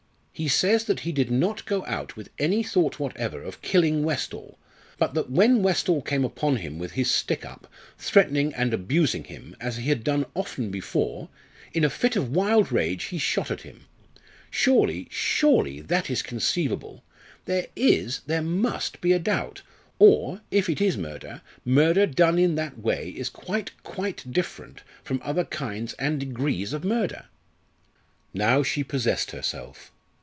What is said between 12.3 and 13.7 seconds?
wild rage he shot at